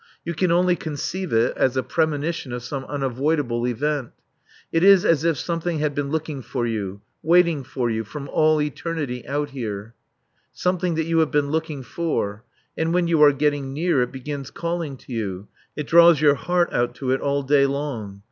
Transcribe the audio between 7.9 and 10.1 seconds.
from all eternity out here;